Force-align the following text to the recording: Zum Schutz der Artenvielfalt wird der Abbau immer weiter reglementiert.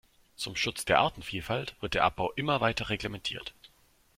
Zum 0.35 0.55
Schutz 0.55 0.83
der 0.83 0.97
Artenvielfalt 0.97 1.75
wird 1.79 1.93
der 1.93 2.03
Abbau 2.05 2.31
immer 2.31 2.59
weiter 2.59 2.89
reglementiert. 2.89 3.53